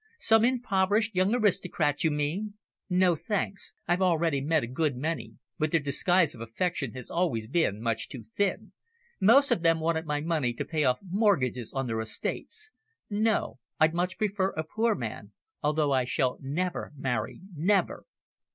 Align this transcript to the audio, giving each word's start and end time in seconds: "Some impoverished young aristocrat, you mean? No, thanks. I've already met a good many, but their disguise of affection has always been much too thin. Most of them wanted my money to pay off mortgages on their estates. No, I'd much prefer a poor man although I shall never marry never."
"Some 0.17 0.43
impoverished 0.43 1.13
young 1.13 1.35
aristocrat, 1.35 2.03
you 2.03 2.09
mean? 2.09 2.55
No, 2.89 3.13
thanks. 3.13 3.75
I've 3.87 4.01
already 4.01 4.41
met 4.41 4.63
a 4.63 4.67
good 4.67 4.95
many, 4.97 5.35
but 5.59 5.69
their 5.69 5.79
disguise 5.79 6.33
of 6.33 6.41
affection 6.41 6.93
has 6.93 7.11
always 7.11 7.45
been 7.45 7.79
much 7.83 8.09
too 8.09 8.25
thin. 8.33 8.71
Most 9.19 9.51
of 9.51 9.61
them 9.61 9.79
wanted 9.79 10.07
my 10.07 10.19
money 10.19 10.53
to 10.55 10.65
pay 10.65 10.83
off 10.85 10.97
mortgages 11.07 11.71
on 11.71 11.85
their 11.85 12.01
estates. 12.01 12.71
No, 13.11 13.59
I'd 13.79 13.93
much 13.93 14.17
prefer 14.17 14.53
a 14.57 14.63
poor 14.63 14.95
man 14.95 15.33
although 15.61 15.91
I 15.91 16.05
shall 16.05 16.39
never 16.41 16.93
marry 16.97 17.41
never." 17.55 18.07